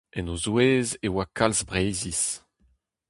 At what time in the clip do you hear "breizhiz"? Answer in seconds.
1.69-2.21